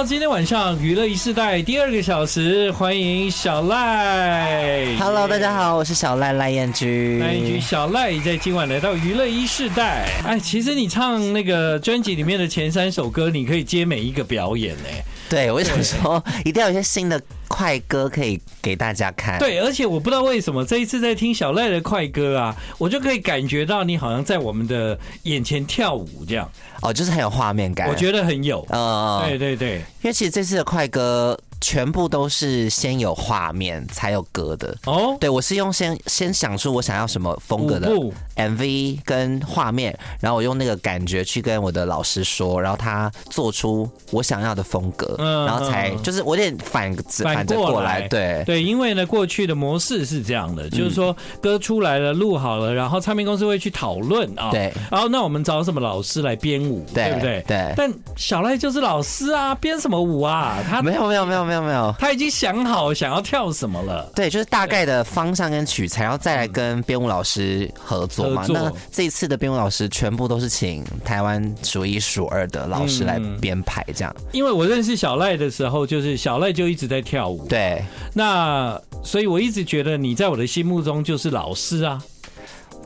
[0.00, 4.96] 好，今天晚上娱乐一世代第二个小时，欢迎小赖。
[4.96, 7.18] Hello，大家好，我是小赖赖彦君。
[7.18, 10.08] 赖燕君，小赖在今晚来到娱乐一世代。
[10.24, 14.84] 哎，其实你唱那个专辑里面的前三首歌，你可以接每一个表演呢。
[15.28, 17.20] 对，我想说，一定要有一些新的。
[17.50, 26.48] 快歌可以给大家看，对，而且我不知道为什么这一次在听小赖的快歌啊，我就可以感觉到你好像在我们的眼前跳舞这样，
[26.80, 31.38] 哦，就是很有画面感，我觉得很有，嗯，对对对，因为其实这次的快歌。
[31.60, 35.16] 全部都是先有画面才有歌的哦。
[35.20, 37.90] 对，我是用先先想出我想要什么风格的
[38.36, 48.08] MV 跟画面，然后我用那个感觉去跟我的老师说，然后他做出我想要的风格，嗯然后才就是我有点反反着过来。
[48.08, 54.50] 对对，因为呢，过去的模式是这样的，就是说歌出来了，录好了，然后唱片公司会去讨论啊。
[54.50, 54.72] 对。
[54.90, 57.44] 然后那我们找什么老师来编舞，对不对？
[57.46, 57.74] 对。
[57.76, 60.56] 但小赖就是老师啊，编什么舞啊？
[60.66, 61.49] 他没有没有没有。
[61.50, 64.08] 没有没有，他已经想好想要跳什么了。
[64.14, 68.46] 对，就是大概的方向跟取材，然后再来跟编舞老师合作嘛。
[68.48, 74.14] 那这一次的编舞老师全部都是请台湾数一数二的老师来编排，这样。
[74.30, 77.44] 因为我认识小赖的时候，就是小赖就一直在跳舞。
[77.48, 82.00] 对，那所以我一直觉得你在我的心目中就是老师啊。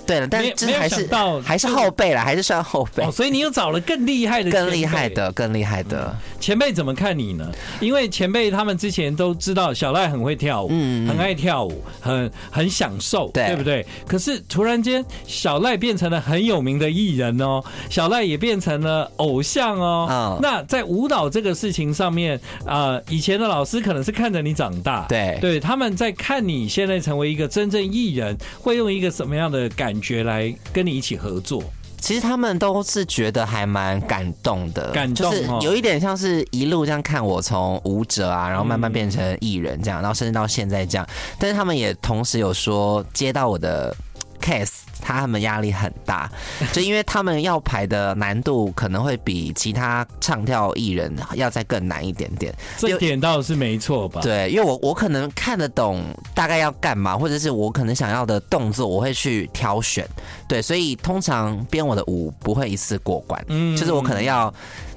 [0.07, 3.05] 对了，但是还是到还是后辈了，还是算后辈。
[3.05, 7.51] 哦，所以你又找了更厉害的、更厉害的、更厉害的前辈怎么看你呢？
[7.81, 13.85] 因为前辈他们之前都知道小赖很会跳舞，嗯，很爱跳舞，很很享受，对，对不对？
[14.07, 20.07] 可是突然间，小赖变成了很有名的艺人哦，小赖也变成了偶像哦。
[20.11, 31.63] 哦，那在舞蹈这个事情上面啊，呃，以前的老师可能是看着你长大，对，对，他们在看你现在成为一个真正艺人，会用一个什么样的感觉来跟你一起合作？
[31.99, 41.07] 其实他们都是觉得还蛮感动的，感动，就是有一点像是一路这样看我从舞者啊，然后慢慢变成艺人这样，然后甚至到现在这样。
[41.39, 43.97] 但是他们也同时有说接到我的
[44.39, 44.84] case。
[45.05, 46.31] 他们压力很大，
[46.73, 52.55] 就因为他们要排的难度可能会比其他唱跳艺人要再更难一点点。
[52.79, 54.21] 这点倒是没错吧？
[54.23, 56.03] 对，因为我我可能看得懂
[56.35, 60.09] 大概要干嘛，或者是我可能想要的动作，我会去挑选。
[60.49, 64.53] 对，所以通常编我的舞不会一次过关，嗯，就是我可能要。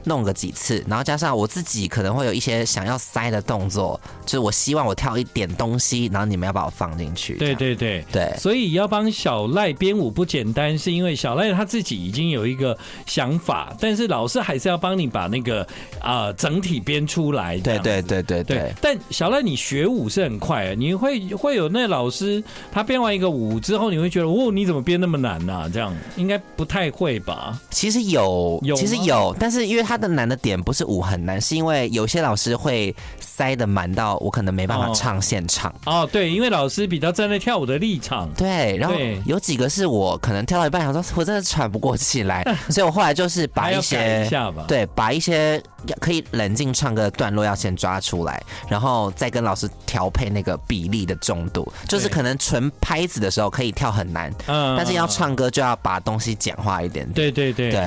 [0.07, 7.35] 弄个几次，然后加上我自己可能会有一些想要塞的动作，就是我希望我跳一点东西，然后你们要把我放进去。
[7.35, 12.75] 对对对对，所以要帮小赖编舞不简单，是因为小赖他自己已经有一个
[13.05, 15.61] 想法，但是老师还是要帮你把那个
[15.99, 17.57] 啊、呃、整体编出来。
[17.57, 18.73] 对对对对对，对。
[18.81, 22.41] 但小赖你学舞是很快啊，你会会有那老师
[22.71, 25.69] 他编完一个舞之后，你会觉得哦，你怎么编那么难呢、啊？
[25.73, 27.59] 这样应该不太会吧？
[27.71, 29.96] 其实有，有其实有，但是因为他。
[29.97, 35.71] 它的难的点不是舞很难，是因为有些老师会塞的满到我可能没办法唱现场。
[35.85, 38.29] 哦，哦，对，因为老师比较站在跳舞的立场。
[38.37, 45.59] 对，然后有几个是我可能跳到一半，想说我真的喘不过气来， 所以我后来就是把一些一，对，把一些
[45.99, 57.13] 可以冷静唱歌的段落要先抓出来，然后再跟老师调配那个比例的重度，就是可能纯拍子的时候可以跳很难，嗯，但是要唱歌就要把东西简化一点点。
[57.13, 57.79] 对对对对，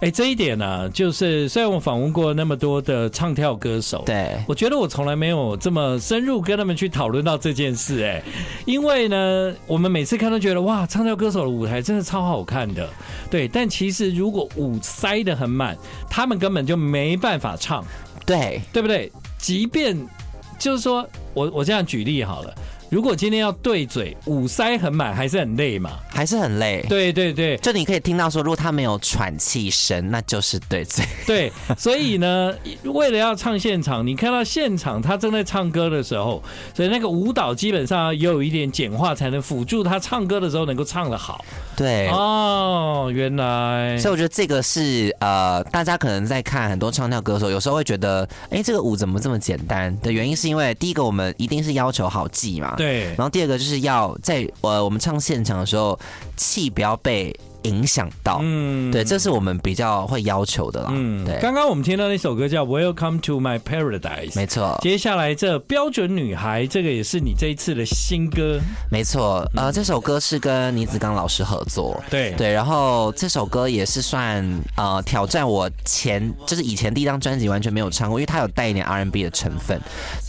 [0.00, 1.46] 哎，这一点呢，啊，就是。
[1.58, 8.22] 虽然我访问过那么多的唱跳歌手，对，我觉得我从来没有这么深入跟他们去讨论到这件事，哎，
[8.64, 12.88] 因为呢，我们每次看都觉得哇，唱跳歌手的舞台真的超好看的，
[13.28, 15.76] 对，但其实如果舞塞得很满，
[16.08, 17.84] 他们根本就没办法唱，
[18.24, 19.10] 对，对不对？
[19.36, 19.98] 即便
[20.60, 21.04] 就是说
[21.34, 22.54] 我我这样举例好了。
[22.90, 25.90] 如果今天要对嘴，舞塞很满，还是很累嘛？
[26.08, 26.84] 还是很累。
[26.88, 31.04] 对对对，就你可以听到说，如果他没有喘气声，那就是对嘴。
[31.26, 32.54] 对，所以呢，
[32.84, 36.42] 为了要唱现场，你看到现场他正在唱歌的时候，
[36.74, 41.44] 所以那个舞蹈基本上也有一点简化，才能辅助他唱歌的时候能够唱得好。
[41.76, 43.98] 对哦，原来。
[43.98, 49.94] 所以我觉得这个是呃，大家可能在看很多唱跳歌手，有时候会觉得，哎，这个舞怎么这么简单？
[50.00, 52.74] 的原因是因为第一个，我们一定是要求好记嘛。
[52.78, 55.98] 对，然后第二个就是要在呃我们唱现场的时候，
[56.36, 57.34] 气不要被。
[57.62, 60.90] 影响到，嗯，对，这是我们比较会要求的啦。
[60.92, 61.38] 嗯，对。
[61.40, 64.78] 刚刚我们听到那首歌叫《Welcome to My Paradise》，没错。
[64.80, 68.60] 接下来这标准女孩，这个也是你这一次的新歌，
[68.90, 69.44] 没错。
[69.56, 72.52] 呃，这首歌是跟倪子刚老师合作，对对。
[72.52, 74.44] 然后这首歌也是算
[74.76, 79.80] 呃挑战我前就是以前第一张专辑完全没有唱过，因为它有带一点 R&B 的成分，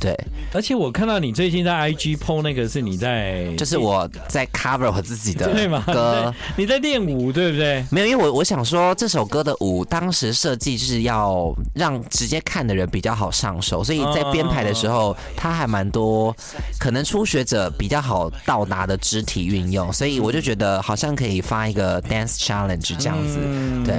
[0.02, 0.18] 对。
[0.52, 6.34] 而且我看到你最近在 IG PO 那个是你在，就是我在 cover 我自己的歌，对吗？
[6.58, 7.19] 你在练舞。
[7.20, 7.84] 舞，对不对？
[7.92, 16.36] 没有，因为我我想说这首歌的舞当时设计是要让直接看的人比较好上手，所以在编排的时候，它还蛮多
[16.80, 23.38] 可能初学者比较好到达的肢体运用，所以我就觉得好像可以发一个 dance challenge 这样子，
[23.86, 23.96] 对，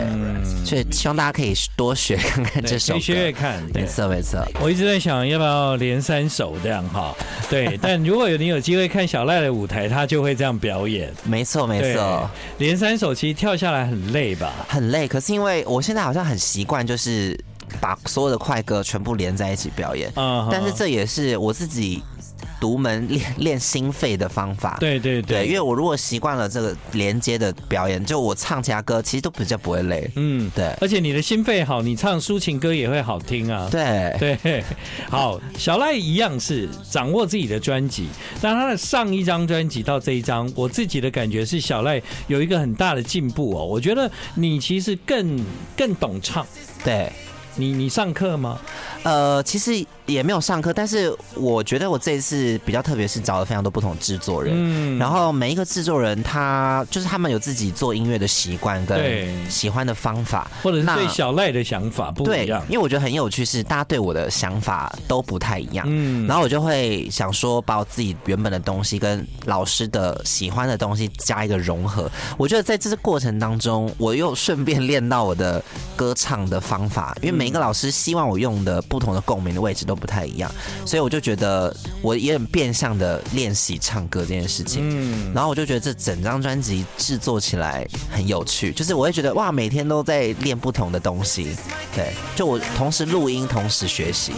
[0.65, 4.41] 所以希望大家可以多学看看这首歌，学学看，没错没错。
[4.61, 7.15] 我一直在想要不要连三首这样哈，
[7.49, 12.29] 对， 但如果有你有机会看小赖的舞台，他就会这样表演，没错没错。
[12.59, 14.53] 连三首其实跳下来很累吧？
[14.69, 17.39] 很累，可是因为我现在好像很习惯，就是
[17.81, 22.03] 把所有的快歌全部连在一起表演，嗯，但是这也是我自己。
[22.61, 34.15] 独门练练心肺的方法，对对对，对，因为我如果习惯了这个连接的表演，就我唱其他歌其实都比较不会累，嗯，对，而且你的心肺好，你唱抒情歌也会好听啊，对。
[34.21, 34.63] 对，
[35.09, 38.09] 好，小赖一样是掌握自己的专辑，
[38.43, 45.43] 那他的上一张专辑到这一张，我自己的感觉是小赖有一个很大的进步哦，我觉得你其实更
[45.75, 46.47] 更懂唱，
[46.85, 47.11] 对，
[47.57, 48.61] 你你上课吗？
[49.05, 49.87] 呃，其实。
[50.13, 62.63] 也没有上课，但是我觉得我这一次比较特别，是找了非常多不同制作人，嗯，然后每一个制作人他就是他们有自己做音乐的习惯跟喜欢的方法，或者是对小赖的想法不一样。
[62.69, 72.11] 因为我觉得很有趣，是大家对我的想法都不太一样，嗯，然后我就会想说，把我自己原本的东西跟老师的喜欢的东西加一个融合。
[72.37, 75.63] 我觉得在这个过程当中，我又顺便练到我的
[75.97, 80.51] 歌唱的方法，因为每一个老师希望我用的不同的共鸣的位置都不太一样，
[80.87, 84.83] 所以我就觉得我也很变相的练习唱歌这件事情。
[84.83, 91.55] 嗯，然后我就觉得这整张专辑制作起来很有趣，就是我会觉得哇，每天都在练不同的东西。
[91.95, 94.33] 对，就我同时录音，同时学习。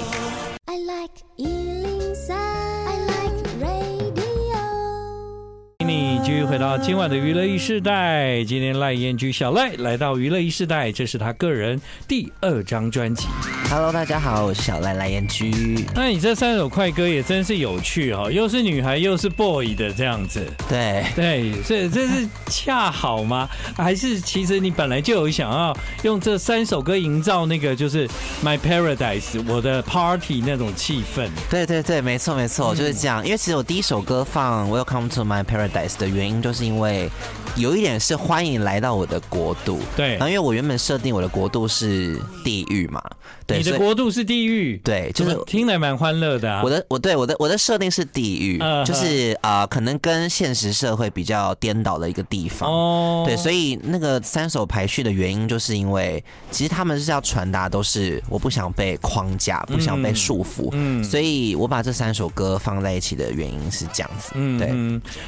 [5.85, 11.79] 你继续回到今晚的娱乐一世代，今天赖燕居小赖来到娱乐一世代，这是他个人
[12.09, 13.27] 第二张专辑。
[13.75, 15.83] Hello，大家好，我是小赖赖彦居。
[15.95, 20.47] 那你这三首快歌也真是有趣哦，又是女孩又是 boy 的这样子。
[20.69, 23.49] 对对，这这是恰好吗？
[23.75, 28.07] 还是其实你本来就有想要用这三首歌营造那个就是
[28.45, 31.31] My Paradise 我的 Party 那种气氛？
[31.49, 33.25] 对对对，没错没错，就是这样。
[33.25, 36.43] 因为其实我第一首歌放 Welcome to My Paradise 的原因。
[36.43, 37.09] 就是因为
[37.57, 40.13] 有一点是欢迎来到我的国度，对。
[40.13, 43.03] 然后因为我原本设定我的国度是地狱嘛，
[43.47, 43.59] 对。
[43.59, 46.63] 你的国度是地狱，对，就是听来蛮欢乐的啊。
[46.65, 52.71] 我的我对我的我的设定是地狱，就是啊，可能跟现实社会比较颠倒的一个地方。
[52.71, 64.59] 哦，对，所以那个三首排序的原因，就是因为其实他们是要传达都是我不想被框架，不想被束缚，嗯，所以我把这三首歌放在一起的原因是这样子，嗯，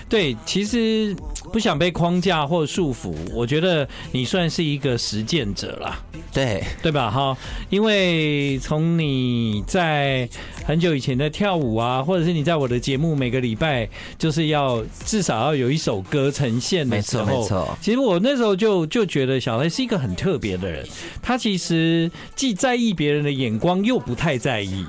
[0.08, 1.14] 对，对，其实。
[1.52, 5.98] 不想被框架或束缚，我觉得你算是一个实践者啦，
[6.32, 7.10] 对对吧？
[7.10, 7.36] 哈，
[7.70, 10.28] 因为从你在
[10.64, 13.88] 很久以前的跳舞啊，或者是你在我的节目每个礼拜
[14.18, 17.78] 就是要至少要有一首歌呈现的时候，没错没错。
[17.80, 20.86] 其实我那时候就就觉得小黑是一个很特别的人，
[21.22, 24.84] 他其实既在意别人的眼光，又不太在意。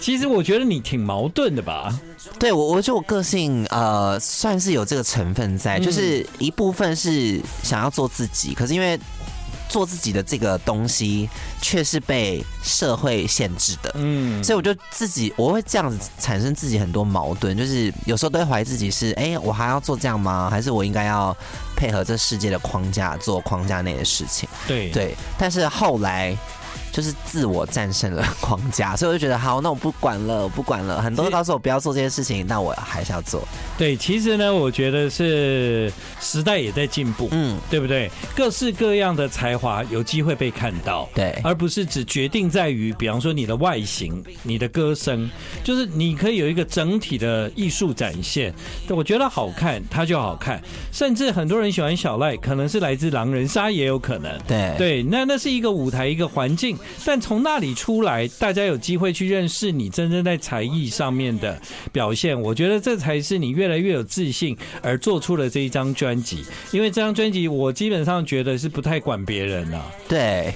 [0.00, 1.98] 其实我觉得你挺矛盾的吧？
[2.38, 8.98] 对，我我觉得我个性呃算是有这个成分在，就是一部分是想要做自己，可是因为
[9.68, 11.28] 做自己的这个东西
[11.60, 20.48] 却是被社会限制的，嗯，所以我就自己我会这样子产生自己很多矛盾，就是有时候都会怀疑自己是，哎，我还要做这样吗？
[20.50, 21.36] 还是我应该要
[21.76, 24.48] 配合这世界的框架做框架内的事情？
[24.66, 26.36] 对对，但是后来。
[26.98, 31.00] 就是自我战胜了框架，所以我就觉得好，那我不管了，我不管了。
[31.00, 33.46] 很多人告诉我不要做这些事情，那我还是要做。
[33.78, 38.10] 对，其实呢，我觉得是时代也在进步，嗯，对不对？
[38.34, 45.30] 各式各样的才华有机会被看到，对，而不是只决定在于，比方说你的外形、你的歌声，
[45.62, 48.52] 就是你可以有一个整体的艺术展现。
[48.88, 50.60] 我觉得好看，它就好看。
[50.90, 54.36] 甚至很多人喜欢小赖，可能是来自狼人杀，也有可能。
[54.48, 56.76] 对对，那那是一个舞台，一个环境。
[57.04, 61.60] 但从那里出来，大家有机会去认识你真正在才艺上面的
[61.92, 66.44] 表现，我觉得这才是你越来越有自信而做出了这一张专辑。
[66.70, 69.84] 因为这张专辑，我基本上觉得是不太管别人了。
[70.08, 70.54] 对，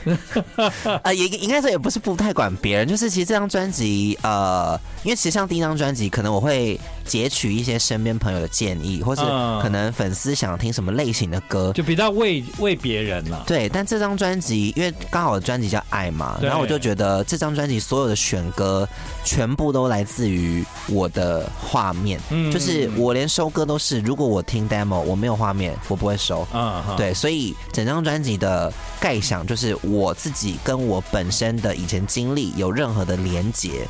[1.03, 9.23] 呃，也应该说也不是不太管别人，就是其实这张专辑，呃，因为其实像第一张专辑，可能我会截取一些身边朋友的建议，或是
[9.61, 13.43] 可能粉丝想听什么类型的歌，就比较为为别人了。
[13.47, 16.13] 对，但这张专辑，因为刚好的专辑叫爱。
[16.13, 18.87] 嘛，然后我就觉得这张专辑所有的选歌
[19.25, 22.21] 全部都来自于我的画面，
[22.53, 26.47] 就是我连收歌都是，如果我听 demo 我没有画面，我不会收。
[26.53, 33.89] 嗯，对，所以整张专辑的概想就是我自己跟我本身的以前经历有任何的连结。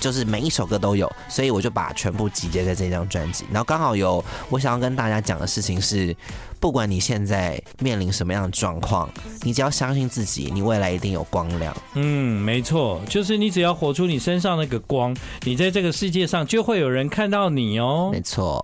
[0.00, 3.44] 就是每一首歌都有，所以我就把全部集结在这张专辑。
[3.52, 6.16] 然后刚好有我想要跟大家讲的事情是，
[6.58, 9.08] 不管你现在面临什么样的状况，
[9.42, 11.76] 你只要相信自己，你未来一定有光亮。
[11.94, 18.08] 嗯，没错，就是你只要活出你身上那个光，你在这个世界上就会有人看到你哦。
[18.12, 18.60] 没错。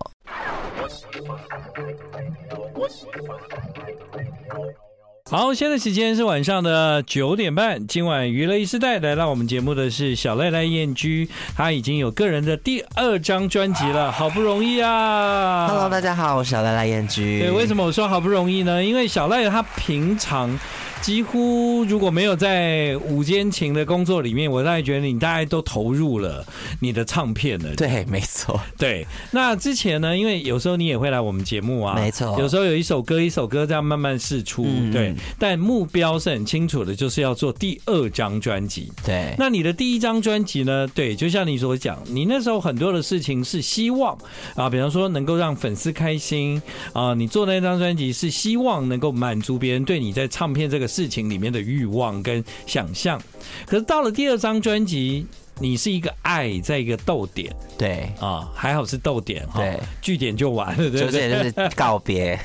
[5.29, 7.85] 好，现在时间是晚上的九点半。
[7.85, 17.41] 今晚娱乐一时代来到我们节目的是小赖赖燕居，他已经有个人的第二张专辑了， 好不容易啊！Hello，大家好，我是小赖赖燕居。
[17.41, 18.81] 对，为什么我说好不容易呢？
[18.81, 20.57] 因为小赖他平常。
[21.01, 26.45] 几乎如果没有在午间情的工作里面，我大概觉得你大概都投入了
[26.81, 27.73] 你的唱片了。
[27.75, 28.59] 对，没错。
[28.77, 32.37] 对，那之前呢，因为有时候你也会来我们节目啊，没错。
[32.39, 35.13] 有时候有一首歌一首歌这样慢慢试出，嗯、对。
[35.39, 38.91] 但目标是很清楚的，就是要做第二张专辑。
[39.05, 39.33] 对。
[39.37, 40.87] 那你的第一张专辑呢？
[40.93, 44.17] 对，就像你所讲，你那时候很多的事情是希望
[44.55, 46.61] 啊，比方说能够让粉丝开心
[46.91, 50.86] 啊，你做那张专辑是希望能够满足别人对你在唱片这个。
[50.87, 53.21] 事情里面的欲望跟想象，
[53.65, 55.25] 可是到了第二张专辑。
[55.59, 61.51] 你是一个爱，在一个逗点，对啊，还好是逗点哈，对，句点就完了，对不对？
[61.51, 62.39] 就是告别，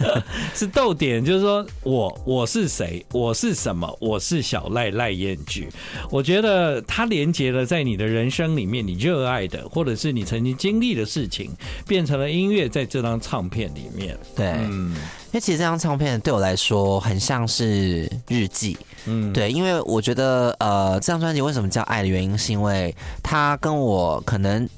[0.54, 5.66] 是逗点，就是说我我是谁，我是什么，我是小赖赖燕菊。
[6.10, 11.50] 我觉得它连接了在你的人生里面，你热爱的，或者是你曾经经历的事情，
[11.86, 14.14] 变成了音乐，在这张唱片里面。
[14.36, 14.94] 对，嗯，
[15.28, 22.48] 因为其实这张唱片对我来说很像是日记，嗯，对，因为我觉得呃，这张专辑为什么叫爱的原因是。
[22.58, 22.92] 因为
[23.22, 24.68] 它跟我可能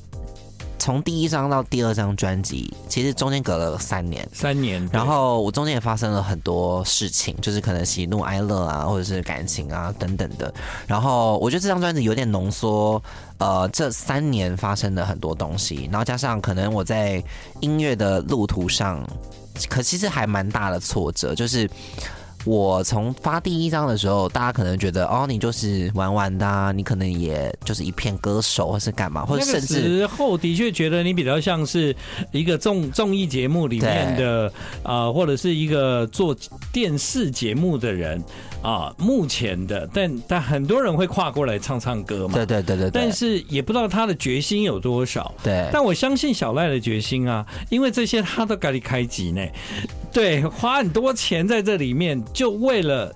[0.79, 4.87] 从第一张到第二张专辑，其实中间隔了三年，三年。
[4.93, 10.53] 然后我中间也发生了很多事情，就是可能喜怒哀乐啊，或者是感情啊等等的。
[10.87, 13.01] 然后我觉得这张专辑有点浓缩，
[13.39, 17.23] 呃，这三年发生的很多东西，然后加上可能我在
[17.61, 19.07] 音乐的路途上，
[19.69, 21.69] 可其实还蛮大的挫折，就是。
[22.47, 31.95] 我从发第一张的时候，大家可能觉得哦，你就是玩玩的，啊，你可能也就是一片歌手，或是干嘛，或者甚至时候的确觉得你比较像是
[32.33, 34.51] 一个综综艺节目里面的
[34.83, 36.35] 啊，呃，或者是一个做
[36.73, 38.19] 电视节目的人
[38.63, 49.47] 啊，目前的，但但很多人会跨过来唱唱歌嘛，对对对对，但是也不知道他的决心有多少，对，但我相信小赖的决心啊，因为这些他都给你开机呢。
[50.13, 53.15] 对，花很多钱在这里面，就为了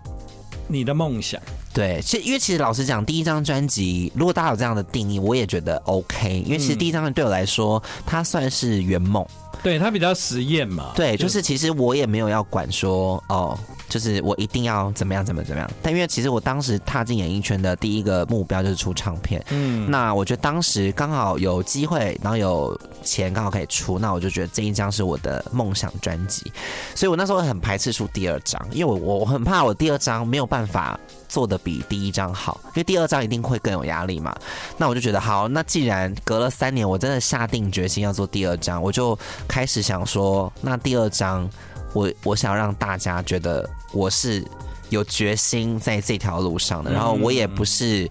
[0.69, 1.41] 你的梦想。
[1.75, 6.43] 对，其实因为其实老实讲，第一张专辑，如果大家有这样的定义，我也觉得 OK。
[6.47, 9.27] 因为其实第一张对我来说，它算是圆梦。
[9.65, 10.93] 对，他比较实验嘛。
[10.95, 13.59] 对，就是其实我也没有要管说哦。
[13.87, 26.51] 就是我一定要怎么样怎么怎么样，但因为其实我当时踏进演艺圈的第一个目标就是出唱片，嗯，那我觉得当时刚好有机会，然后有钱刚好可以出，那我就觉得这一张是我的梦想专辑，
[26.97, 34.35] 所以我那时候很排斥出第二张，因为我我很怕我第二张没有办法做的比第一张好，因为第二张一定会更有压力嘛。
[34.77, 39.17] 那我就觉得好，那既然隔了三年，我真的下定决心要做第二张，我就
[39.55, 41.49] 开始想说，那第二章。
[41.93, 44.45] 我我想让大家觉得我是
[44.89, 48.11] 有决心在这条路上的，然后我也不是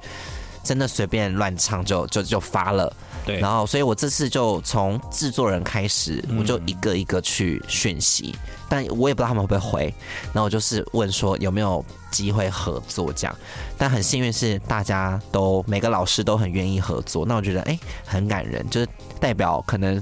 [0.63, 2.95] 真的随便乱唱就就就发了，
[3.25, 8.33] 对，然后所以我这次就从制作人开始，我就一个一个去讯息，
[8.69, 9.93] 但我也不知道他们会不会回，
[10.27, 13.35] 然后我就是问说有没有机会合作这样，
[13.77, 18.87] 但很幸运是大家都每个老师都很愿意合作，那我觉得哎很感人，就是
[19.19, 20.01] 代表可能。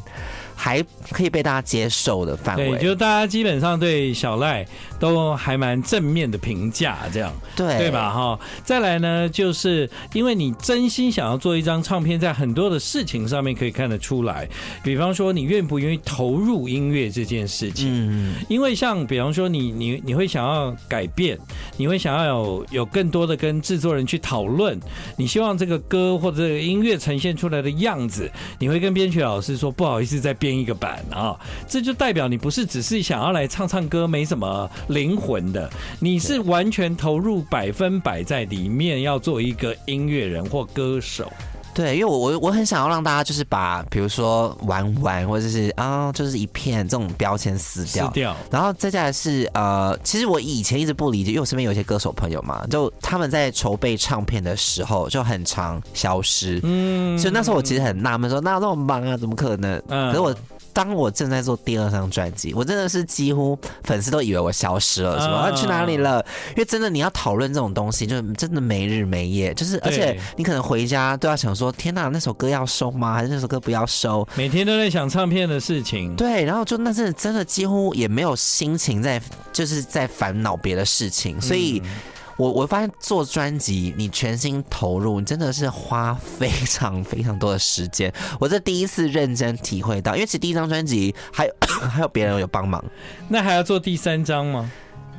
[0.63, 4.63] 还可以被大家接受的范围，对，就大家基本上对小赖
[5.01, 8.13] 都还蛮正面的评价，这样对对吧？
[8.13, 14.47] 哈，再来呢，就是因为你真心想要做一张唱片，在很多的事情上面可以看得出来，
[14.83, 21.35] 比方说你愿不愿意投入音乐这件事情，嗯，因为像比方说你你你会想要改变，
[21.75, 24.79] 你会想要有有更多的跟制作人去讨论，
[25.17, 30.51] 你希望这个歌或者这个音乐呈现出来的样子，你会跟编曲老师说不好意思再编。
[30.51, 35.69] 一个版啊，这就代表你不是只是想要来唱唱歌，没什么灵魂的，
[35.99, 41.31] 你是完全投入百分百在里面，要做一个音乐人或歌手。
[41.73, 48.35] 对，因为我我我很想要让大家就是把比如说玩玩或者是啊、哦、就是一片这种标签撕掉，撕掉。
[48.49, 59.81] 然后再下来是呃，其实我以前一直不理解，因为我身边有一些歌手朋友嘛，就他们在筹备唱片的时候就很常消失，嗯，所以那时候我其实很纳闷，说哪有那么忙啊，怎么可能？
[59.87, 60.35] 嗯，可是我。
[60.73, 66.25] 当我正在做第二张专辑，我真的是几乎粉丝都以为我消失了，什么、啊、去哪里了？
[66.49, 73.13] 因为真的你要讨论这种东西，就是真的没日没夜，就是而且你可能回家都要想说：天哪，那首歌要收吗？
[73.13, 74.27] 还是那首歌不要收？
[74.35, 76.15] 每天都在想唱片的事情。
[76.15, 81.81] 对，然后就那阵子真的几乎也没有心情在，就是在烦恼别的事情，所以。
[81.83, 81.91] 嗯
[82.41, 88.11] 我我发现做专辑，你全心投入，你真的是花非常非常多的时间。
[88.39, 91.53] 我这第一次认真体会到，因为其实第一张专辑还有
[91.87, 92.83] 还有别人有帮忙，
[93.29, 94.71] 那还要做第三张吗？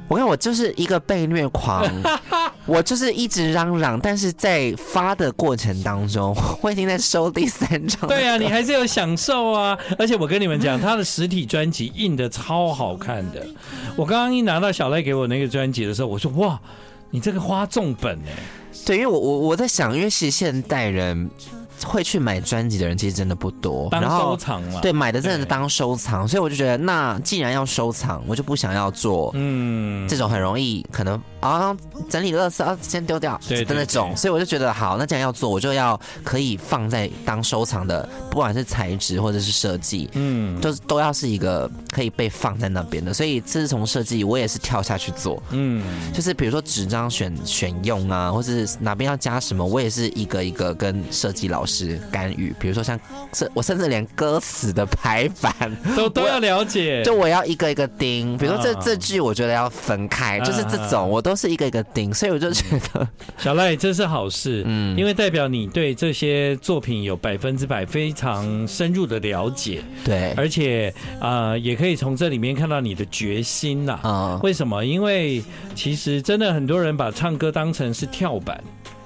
[0.09, 1.89] 我看我就是一个被虐狂，
[2.67, 8.09] 我就是一直嚷嚷，但是在发的过程当中， 我已经在收第三张。
[8.09, 9.79] 对啊，你还是有享受啊！
[9.97, 13.47] 而且我跟你们讲，他的实体专辑印的超好看的。
[13.95, 16.61] 我刚刚一拿到小赖给我那个专辑的时候，我说哇。
[17.13, 18.33] 你这个花重本哎，
[18.85, 21.31] 对，因为我我我在想，因为其实现代人
[21.87, 30.09] 会去买专辑的人其实真的不多，当收藏了，对，买的真的是当收藏，所以我就觉得，那既然要收藏，我就不想要做嗯。
[30.09, 31.21] 这种很容易可能。
[31.43, 31.77] 啊，
[32.09, 43.13] 整理垃圾啊，先丢掉的那种，所以我就觉得好，那既然要做，我就要可以放在当收藏的，不管是材质或者是设计，嗯，都都要是一个可以被放在那边的。
[43.13, 51.72] 所以自从设计，我也是跳下去做，嗯，就是比如说纸张选选用啊，或者是哪边要加什么，我也是一个一个跟设计老师
[52.11, 52.55] 干预。
[52.59, 52.99] 比如说像
[53.33, 55.53] 这，我甚至连歌词的排版
[55.97, 58.39] 都 都要了解，就我要一个一个盯。
[58.39, 61.37] 比如说这这句，我觉得要分开，就是这种我都。
[61.43, 73.99] 是一个一个盯，所以我就觉得 小赖这是好事， 嗯，因为代表你对这些作品有百分之百非常深入的了解，对，而且啊、呃，也可以从这里面看到你的决心呐。
[74.03, 74.85] 啊，为什么？
[74.85, 75.43] 因为
[75.75, 78.63] 其实真的很多人把唱歌当成是跳板，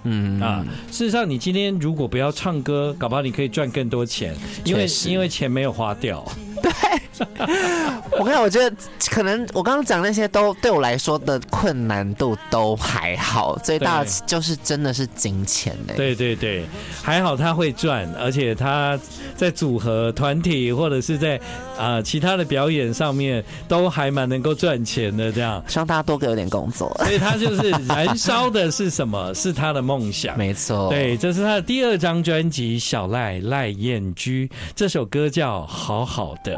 [0.09, 4.35] 嗯啊，事实上你今天如果不要唱歌，搞不好你可以赚更多钱，
[4.65, 6.25] 因为因为钱没有花掉。
[6.63, 6.73] 对，
[8.19, 8.77] 我看，我觉得
[9.11, 15.95] 可能我刚刚讲那些都对我来说的困难度都还好，最大就是真的是金钱嘞。
[15.97, 16.65] 对对对，
[17.03, 18.99] 还好他会赚，而且他
[19.37, 21.37] 在组合团体或者是在
[21.77, 25.31] 啊、呃、其他的表演上面都还蛮能够赚钱的。
[25.31, 26.95] 这样，希望大家多给我点工作。
[27.05, 29.33] 所以他就是燃烧的是什么？
[29.35, 30.37] 是他的梦想。
[30.37, 36.57] 没错，对，这是他的第二张专辑《小赖赖燕居》，这首歌叫《好好的》。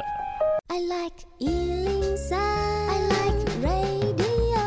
[0.71, 4.61] I like 103, I like radio。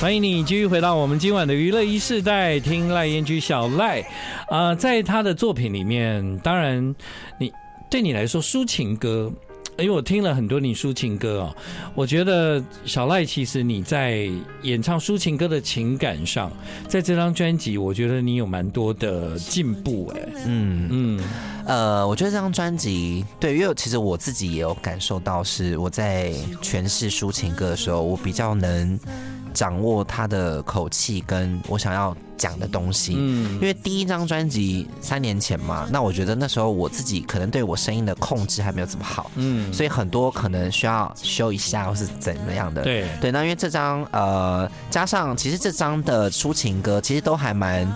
[0.00, 4.00] 欢迎你继续回到我们今晚的娱乐一世代，听赖彦居小赖
[4.48, 6.92] 啊、呃，在他的作品里面，当然
[7.38, 7.52] 你
[7.88, 9.32] 对你来说抒情歌。
[9.78, 11.56] 因为我听了很多你抒情歌哦，
[11.94, 14.28] 我觉得小赖其实你在
[14.62, 16.52] 演唱抒情歌的情感上，
[16.88, 20.20] 在这张专辑，我觉得你有蛮多的进步哎。
[20.46, 21.24] 嗯嗯，
[21.66, 28.98] 呃，我觉得这张专辑，对，因为其实我自己也有感受到，是我在诠释抒情歌的时候，我比较能。
[29.52, 43.30] 掌握他的口气跟我想要讲的东西，嗯，因为第一张专辑三年前嘛，那我觉得那时候我自己可能对我声音的控制还没有这么好，嗯，所以很多可能需要修一下或是怎么样的，对对。
[43.30, 47.86] 那因为这张呃，加上其实这张的抒情歌其实都还蛮。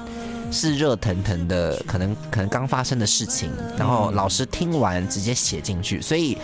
[0.52, 6.38] 是热腾腾的，可能可能刚发生的事情，然后老师听完直接写进去，所以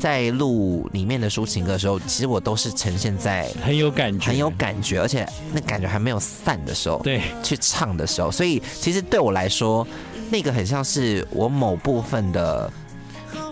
[0.00, 9.86] 在录里面的抒情歌的时候，其实我都是呈现在很有感觉、很有感觉，而且那感觉还没有散的时候，对，去唱的时候，所以其实对我来说，
[10.30, 12.70] 那个很像是我某部分的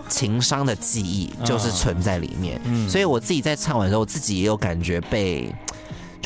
[0.09, 5.53] 情商的记忆，就是存在里面，所以我自己在唱完的时候，我自己也有感觉被。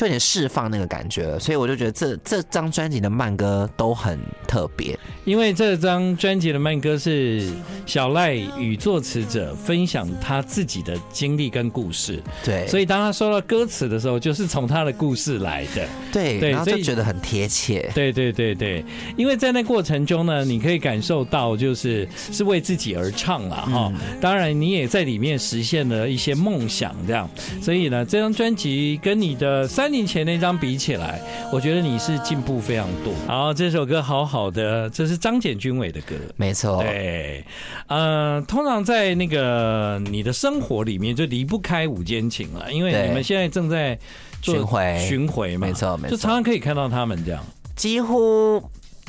[0.02, 7.48] 就有点释放那个感觉了，所以我就觉得这这张专辑的慢歌都很特别，因为这张专辑的慢歌是
[7.86, 18.84] 小赖与作词者分享他自己的经历跟故事，对，所以当他说到歌词的时候，就是从他的故事来的，对，对，然后就觉得很贴切，对对对对，
[19.16, 27.30] 因为在那过程中呢，你可以感受到就是是为自己而唱了哈，当然你也在里面实现了一些梦想，这样，
[27.62, 29.91] 所以呢，这张专辑跟你的三。
[29.92, 31.20] 年前那张比起来，
[31.52, 33.12] 我觉得你是进步非常多。
[33.28, 36.82] 好，这首歌好好的，这是张简君伟的歌，没错。
[36.82, 37.44] 对，
[37.86, 43.96] 呃，通常在那个你的生活里面就离不开五间情了，因为你们现在正在
[44.40, 47.44] 做巡回，巡回嘛，没错，没错，就常常可以看到他们这样，
[47.76, 48.60] 几乎。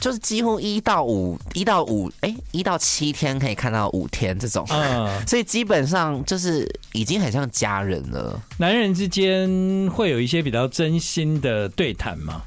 [0.03, 8.37] 就是几乎一到五，一到五，哎，一到七天可以看到五天这种，嗯， 所以基本上就是已经很像家人了。
[8.57, 12.41] 男人之间会有一些比较真心的对谈吗？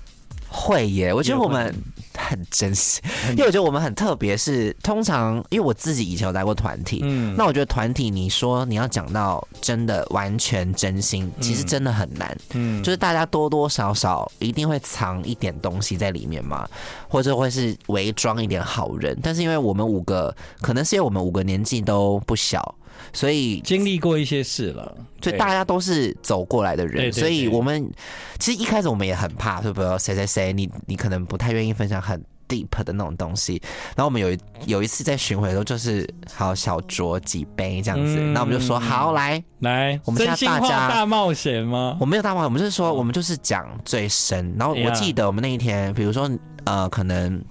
[0.56, 1.74] 会耶，我觉得我们
[2.16, 3.00] 很真实，
[3.32, 4.34] 因为我觉得我们很特别。
[4.36, 16.68] 是通常，因为我自己以前有来过团体，嗯，那我觉得团体，你说你要讲到真的完全真心，其实真的很难，嗯，就是大家多多少少一定会藏一点东西在里面嘛，
[17.08, 19.18] 或者会是伪装一点好人。
[19.22, 22.74] 但是因为我们五个，可能是因为我们五个年纪都不小。
[23.12, 27.90] 所以经历过一些事了，所以大家都是走过来的人，所以我们
[28.38, 29.98] 其实一开始我们也很怕，是不是？
[29.98, 33.60] 谁谁谁，你你可能不太愿意分享很 deep 的那种东西。
[33.96, 41.96] 然后我们有有一次在巡回的时候，就是好小酌几杯这样子，那、嗯、我们就说好来来，我们现在大家大冒险吗？
[42.00, 44.54] 我没有大冒险，我们就是说我们就是讲最深。
[44.58, 46.30] 然后我记得我们那一天，比如说
[46.64, 47.42] 呃，可能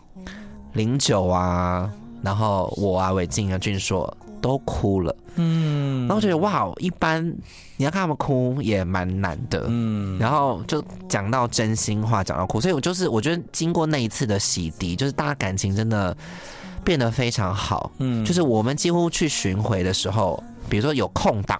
[0.74, 1.90] 零九啊，
[2.22, 4.16] 然后我啊，伟静啊，俊硕。
[4.46, 7.26] 都哭了，嗯，然后我觉得哇，一般
[7.78, 16.16] 你要看他们哭也蛮难的，嗯，然后就讲到真心话，讲到哭，所以我就是我觉得经过那一次的洗涤，就是大家感情真的
[16.84, 21.60] 变得非常好，嗯，就是我们几乎去巡回的时候，比如说有空档，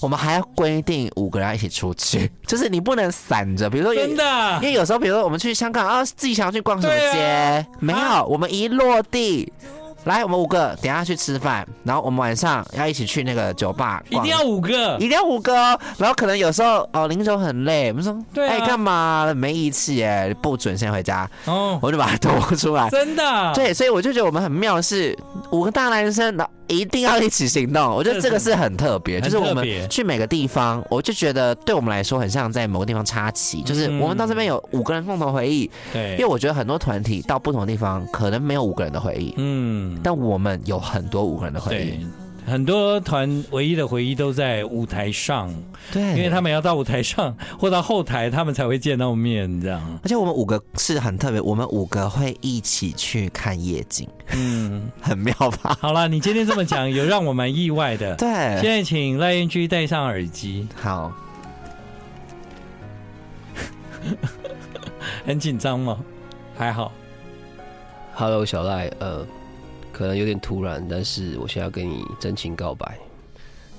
[0.00, 9.52] 我们还要规定五个人一起出去， 就是你不能散着，比如说真的，因为有时候比如说我们去香港啊，自己想要去逛什么街，啊、没有，啊、我们一落地。
[10.06, 14.02] 来，我们五个等下去吃饭，然后我们晚上要一起去那个酒吧。
[14.08, 15.78] 一定要五个，一定要五个哦。
[15.98, 20.34] 然后可能有时候哦，林总很累，我们说，对、啊，哎，干嘛没义气耶？
[20.40, 21.28] 不准先回家。
[21.46, 22.88] 哦，我就把它拖出来。
[22.90, 23.52] 真的。
[23.54, 25.18] 对，所以我就觉得我们很妙是，是
[25.50, 26.48] 五个大男生的。
[26.68, 42.06] 一定要一起行动，我觉得这个是很特别，就是我们去每个地方，我就觉得对我们来说很像在某个地方插旗，就是我们到这边有五个人共同回忆，对，因为我觉得很多团体到不同的地方可能没有五个人的回忆，嗯，但我们有很多五个人的回忆。
[42.46, 45.52] 很多团唯一的回忆都在舞台上，
[45.92, 49.98] 对，因为他们要到舞台上或到后台，他们才会见到面，这样。
[50.04, 55.76] 而且我们五个是很特别，我们五个会一起去看夜景，嗯，很妙吧？
[55.80, 58.14] 好了，你今天这么讲，有让我蛮意外的。
[58.16, 58.28] 对，
[58.60, 60.68] 现在请赖彦居戴上耳机。
[60.80, 61.12] 好，
[65.26, 65.98] 很紧张吗？
[66.56, 66.92] 还好。
[68.14, 69.26] Hello，小赖，呃。
[69.96, 72.98] 可能有点突然，但是我现在要跟你真情告白，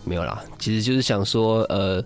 [0.03, 2.03] 没有啦，其实就是想说，呃，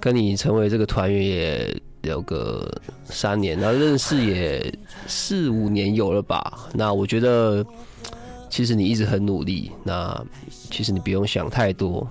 [0.00, 2.68] 跟你成为这个团员也有个
[3.04, 4.74] 三年，然后认识也
[5.06, 6.68] 四五年有了吧？
[6.74, 7.64] 那我觉得，
[8.48, 10.20] 其实你一直很努力，那
[10.68, 12.04] 其实你不用想太多，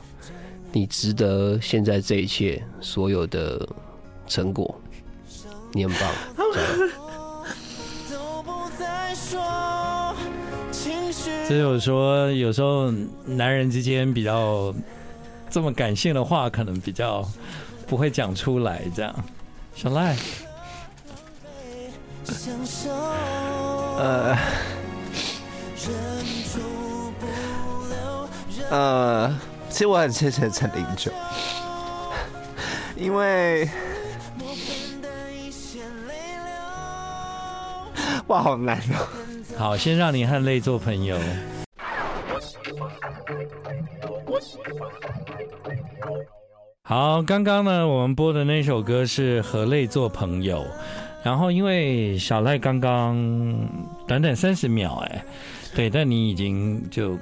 [0.72, 3.68] 你值得现在这一切所有的
[4.26, 4.74] 成果，
[5.74, 6.14] 你很棒，
[11.50, 12.92] 所以我说，有时候
[13.26, 14.72] 男人之间比较
[15.50, 17.28] 这么感性的话，可能比较
[17.88, 18.84] 不会讲出来。
[18.96, 19.16] 这样，
[19.74, 20.16] 小赖，
[23.98, 24.38] 呃，
[28.70, 29.36] 呃，
[29.72, 31.12] 其实我很谢谢陈零九，
[32.96, 33.68] 因为，
[38.30, 39.08] 哇，好难哦。
[39.58, 41.18] 好，先让你和泪做朋友。
[46.84, 50.60] 好，刚刚呢，我们播的那首歌是《和泪做朋友》，
[51.24, 53.18] 然后因为小赖刚刚
[54.08, 55.24] 短短三十秒，哎，
[55.76, 57.18] 对，但你已经就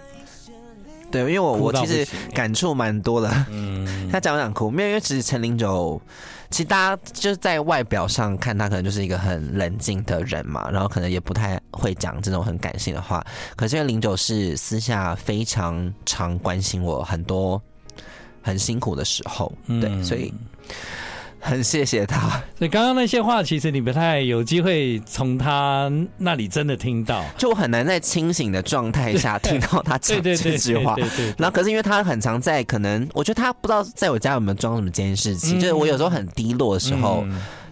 [1.09, 6.01] 对，因为我我其实感触蛮多的，嗯， 他讲讲哭，没有，因为其实陈零九。
[6.49, 13.25] 其实大家就是在外表上看他，可能就是一个很冷静的人嘛，然后可能也不太会讲这种很感性的话。
[13.55, 17.61] 可是因为零九是私下非常常关心我很多
[18.41, 20.33] 很辛苦的时候，对，所以。
[21.39, 22.29] 很谢谢他。
[22.57, 30.95] 所以刚刚那些话，其实你不太有机会从他那里真的听到，就我很难在清醒的状态下 听到他讲这句话。
[31.37, 37.25] 然后可是因为他很常在，可能我觉得他不知道在我家有没有装什么监视器，就是我有时候很低落的时候，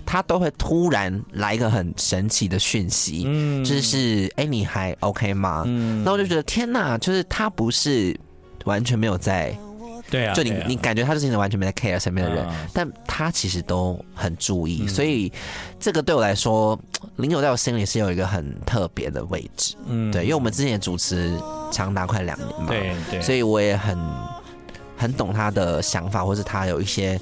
[0.06, 5.63] 他都会突然来一个很神奇的讯息，嗯就是哎，你还 OK 吗？
[5.65, 8.15] 嗯那我就觉得天哪，就是他不是
[8.65, 9.58] 完全没有在。
[10.10, 15.32] 对啊，就你你感觉他就是完全没在 care 身边的人，但他其实都很注意，所以
[15.80, 16.80] 这个对我来说，
[17.15, 19.76] 林九在我心里是有一个很特别的位置。
[19.88, 21.38] 嗯，对，因为我们之前也主持
[21.72, 23.98] 长达快两年嘛，对对，所以我也很
[24.96, 27.20] 很懂他的想法，或是他有一些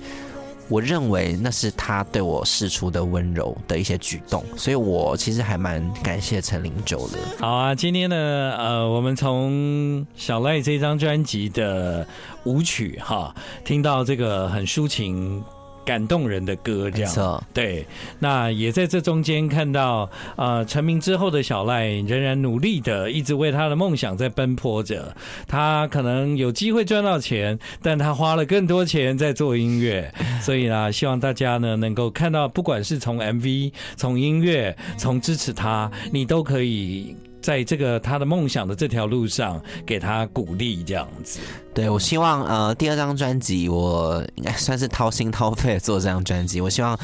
[0.69, 7.17] 我认为那是他对我示出的温柔的一些举动，所以我其实还蛮感谢陈零九的。
[7.39, 8.15] 好啊，今天呢，
[8.57, 12.07] 呃，我们从小赖这张专辑的
[12.45, 15.43] 舞曲哈，听到这个很抒情。
[15.85, 17.85] 感动人的歌，这样对。
[18.19, 25.15] 那也在这中间看到，呃，成名之后的小赖仍然努力的，一直为他的梦想在奔波着。
[25.47, 30.13] 他可能有机会赚到钱，但他花了更多钱在做音乐。
[30.41, 37.15] 所以呢，希望大家呢能够看到，不管是从 MV、从音乐、从支持他，你都可以。
[37.43, 41.41] 在这个他的梦想的这条路上，给他鼓励，这样子。
[41.73, 46.61] 对，我希望呃，第二张专辑我应该算是掏心掏肺做这张专辑。
[46.61, 46.97] 我希望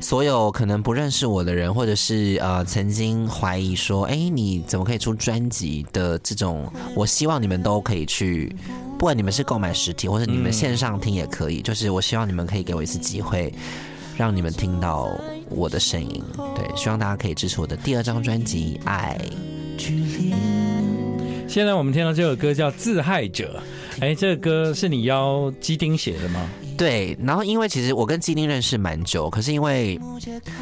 [0.00, 8.54] 所有可能不认识我的人，或者是呃曾经怀疑说，哎，你怎么可以出专辑的这种，我希望你们都可以去，
[8.98, 11.62] 不管你们是购买实体，或者你们线上听也可以。
[11.62, 13.54] 就是我希望你们可以给我一次机会，
[14.16, 15.08] 让你们听到
[15.50, 16.20] 我的声音。
[16.56, 19.16] 对，希望大家可以支持我的第二张专辑《爱》。
[19.76, 20.32] 距离
[21.46, 23.62] 现在我们听到这首歌叫《自害者》，
[24.02, 26.50] 哎，这个歌是你邀基丁写的吗？
[26.76, 29.98] 对，然后因为其实我跟基丁认识蛮久，可是因为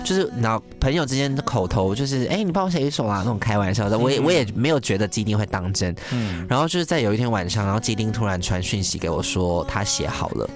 [0.04, 5.94] 就是然后朋友之间的口头就是，哎，你帮我写一首啊，那种开玩笑的，我也我也没有觉得基丁会当真。
[6.12, 10.48] 嗯，然后就是在有一天晚上，然后基丁突然传讯息给我说他写好了，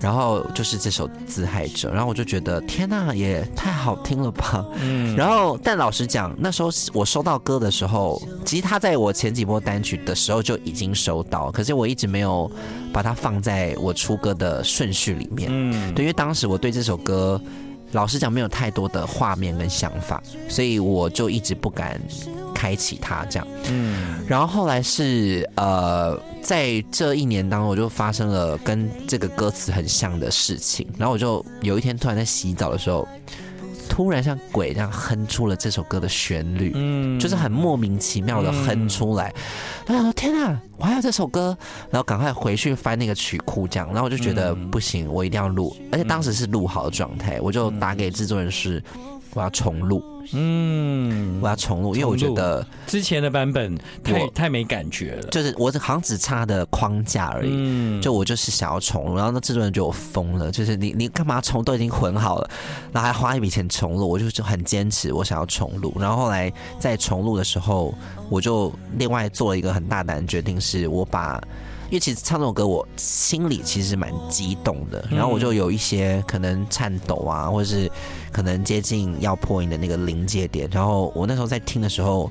[0.00, 4.64] 然后就是这首《自害者》，然后我就觉得天呐，也太好听了吧。
[4.80, 12.50] 嗯，然后但老实讲，那时候我收到歌的时候，其实他在我前几波单曲的时候就已经收到，可是我一直没有
[12.92, 17.38] 把它放在我出歌的顺序里面，嗯，对，因为当时我对这首歌，
[17.92, 22.00] 老实讲没有太多的画面跟想法，所以我就一直不敢
[22.54, 33.06] 开启它这样，嗯，然后后来是呃，在这一年当中，我就发生了跟这个歌词很像的事情，然后我就有一天突然在洗澡的时候。
[33.94, 39.32] 突然像鬼这样哼出了这首歌的旋律，嗯，就是很莫名其妙的哼出来。
[39.86, 41.56] 然后我说：“天哪，我还有这首歌！”
[41.92, 43.86] 然后赶快回去翻那个曲库，这样。
[43.90, 48.82] 然后我就觉得不行，我一定要录，而且当时是录好的状态，我就打给制作人是。
[49.34, 62.50] 我要重录，嗯，我要重录，因为我觉得之前的版本太太没感觉了，就是我好像只差的框架而已，嗯，就我就是想要重录，然后那制作人觉得我疯了，就是你你干嘛重都已经混好了，
[62.92, 67.92] 然后还花一笔钱重录，我就就很坚持我想要重录，然后后来在重录的时候，
[68.30, 71.42] 我就另外做了一个很大胆的决定，是我把。
[71.90, 77.90] 因为其实唱这首歌，我心里其实蛮激动的，然后我就有一些可能颤抖啊，或者是
[78.32, 80.68] 可能接近要破音的那个临界点。
[80.72, 82.30] 然后我那时候在听的时候，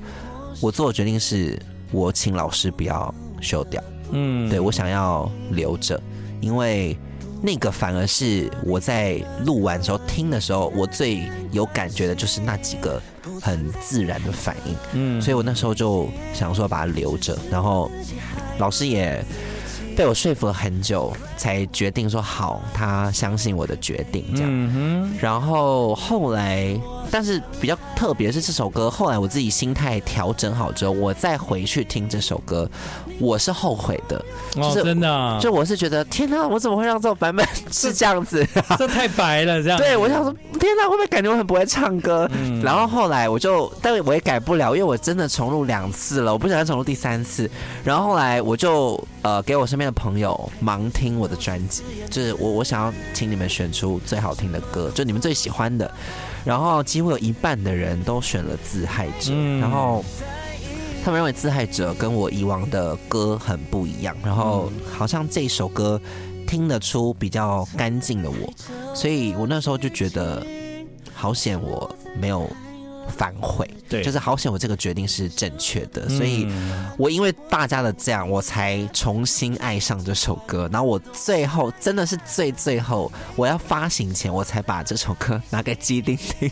[0.60, 1.58] 我做的决定是
[1.92, 5.98] 我请老师不要修掉，嗯，对，我想要留着，
[6.40, 6.98] 因为
[7.40, 9.14] 那个反而是我在
[9.46, 13.00] 录完的时候听的时候，我最有感觉的就是那几个
[13.40, 17.90] 很自然的反应，嗯，所以我那时候就想说把它留着，然后
[18.58, 19.24] 老师也。
[19.96, 24.50] 被我说服了很久，才决定说好，他相信我的决定这样。
[24.50, 26.76] 嗯、然后后来，
[27.10, 32.68] 但是比较特别是这首歌，后来我自己心态调整好之后，我再回去听这首歌，
[33.20, 34.22] 我是后悔的。
[34.54, 38.46] 就是、哦，真的、啊，就我是觉得天哪，我怎么会让这种版本是这样子？
[38.54, 39.78] 这， 这太白了，这样。
[39.78, 42.28] 对，我想说天哪，会不会感觉我很不会唱歌？
[42.32, 47.48] 嗯、然后后来我就，但我也改不了，因为我真的重录两次了，我不想再重录第三次。
[47.84, 49.84] 然后后来我就呃给我身边。
[49.84, 55.90] 的朋友盲听我的专辑，就是我我想要请你们选出最好听的歌，就你们最喜欢的。
[56.42, 60.02] 然后几乎有一半的人都选了《自害者》，嗯，然后
[61.04, 66.00] 他们认为《自害者》跟我以往的歌很不一样，然后好像这首歌
[66.46, 70.44] 听得出比较干净的我，所以我那时候就觉得
[71.12, 72.50] 好险我没有。
[73.06, 76.48] 反悔，对，就是好险我这个决定是正确的，所以
[76.96, 80.66] 我因为大家的这样，我才重新爱上这首歌。
[80.72, 86.50] 然后我最后真的是最最后，我要发行前，我才把这首歌拿给基丁听。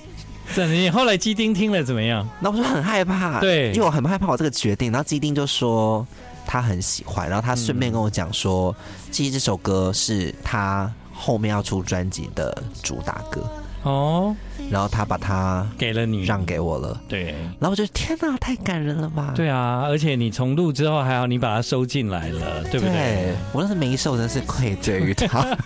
[0.55, 2.29] 这你后来基丁听了怎么样？
[2.41, 4.93] 那我就很害怕，对，因为我很害怕我这个决定。
[4.93, 6.07] 然后基丁就说
[6.47, 8.75] 他很喜欢，然后他顺便跟我讲说，
[9.11, 13.49] 其实这首歌是他后面要出专辑的主打歌。
[13.83, 14.35] 哦，
[14.71, 17.01] 然后他把他给了你，让给我了。
[17.09, 19.33] 对，然后我就天哪，太感人了吧？
[19.35, 22.95] 对啊，而且你重录之后还好，你把它收进来了，对不对？
[22.95, 25.57] 对，我那是没收，真是愧对于他。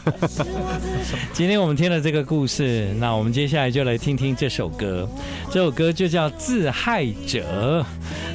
[1.34, 5.06] 今天我们听了这个故事，那我们接下来就来听听这首歌。
[5.50, 7.84] 这首歌就叫《自害者》。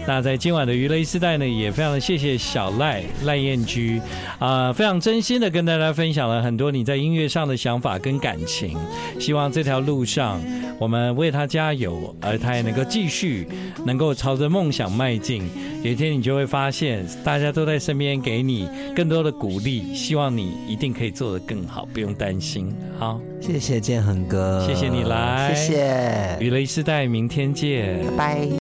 [0.07, 3.99] 那在今晚的娱乐时代呢，也非常的谢谢小赖赖燕居
[4.39, 8.75] 啊、呃，非常真心的跟大家分享了很多你在音乐上的想法跟感情。
[9.19, 10.41] 希望这条路上，
[10.77, 13.47] 我们为他加油，而他也能够继续
[13.85, 15.43] 能够朝着梦想迈进。
[15.81, 19.95] 有一天你就会发现，大家都在身边给你更多的鼓励。
[19.95, 22.75] 希望你一定可以做得更好，不用担心。
[22.99, 26.37] 好，谢谢建恒哥，谢谢你来，谢谢。
[26.41, 28.49] 雨雷时代，明天见，拜拜。